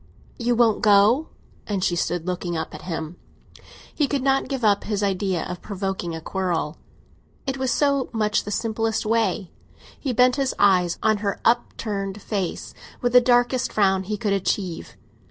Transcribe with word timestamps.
"You 0.39 0.55
won't 0.55 0.81
go?" 0.81 1.27
And 1.67 1.83
she 1.83 1.95
stood 1.95 2.25
looking 2.25 2.57
up 2.57 2.73
at 2.73 2.81
him. 2.81 3.17
He 3.93 4.07
could 4.07 4.23
not 4.23 4.47
give 4.47 4.65
up 4.65 4.83
his 4.85 5.03
idea 5.03 5.43
of 5.43 5.61
provoking 5.61 6.15
a 6.15 6.19
quarrel; 6.21 6.77
it 7.45 7.59
was 7.59 7.69
so 7.71 8.09
much 8.11 8.43
the 8.43 8.49
simplest 8.49 9.05
way! 9.05 9.51
He 9.99 10.11
bent 10.11 10.37
his 10.37 10.55
eyes 10.57 10.97
on 11.03 11.17
her 11.17 11.39
upturned 11.45 12.19
face, 12.19 12.73
with 12.99 13.13
the 13.13 13.21
darkest 13.21 13.71
frown 13.71 14.01
he 14.05 14.17
could 14.17 14.33
achieve. 14.33 14.97